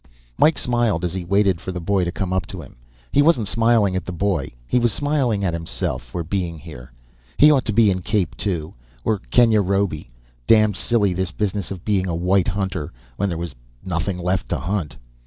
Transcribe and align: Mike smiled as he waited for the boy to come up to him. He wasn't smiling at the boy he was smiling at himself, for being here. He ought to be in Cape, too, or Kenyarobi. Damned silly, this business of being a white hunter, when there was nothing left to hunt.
Mike 0.35 0.57
smiled 0.57 1.05
as 1.05 1.13
he 1.13 1.23
waited 1.23 1.61
for 1.61 1.71
the 1.71 1.79
boy 1.79 2.03
to 2.03 2.11
come 2.11 2.33
up 2.33 2.47
to 2.47 2.59
him. 2.59 2.75
He 3.11 3.21
wasn't 3.21 3.47
smiling 3.47 3.95
at 3.95 4.03
the 4.03 4.11
boy 4.11 4.51
he 4.65 4.79
was 4.79 4.91
smiling 4.91 5.45
at 5.45 5.53
himself, 5.53 6.01
for 6.01 6.23
being 6.23 6.57
here. 6.57 6.91
He 7.37 7.51
ought 7.51 7.65
to 7.65 7.71
be 7.71 7.91
in 7.91 8.01
Cape, 8.01 8.35
too, 8.35 8.73
or 9.03 9.19
Kenyarobi. 9.29 10.09
Damned 10.47 10.75
silly, 10.75 11.13
this 11.13 11.29
business 11.29 11.69
of 11.69 11.85
being 11.85 12.07
a 12.07 12.15
white 12.15 12.47
hunter, 12.47 12.91
when 13.17 13.29
there 13.29 13.37
was 13.37 13.53
nothing 13.85 14.17
left 14.17 14.49
to 14.49 14.57
hunt. 14.59 14.97